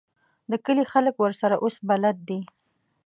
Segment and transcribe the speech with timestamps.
[0.51, 2.39] د کلي خلک ورسره اوس بلد دي.